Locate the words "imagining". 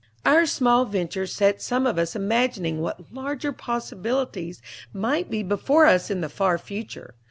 2.15-2.81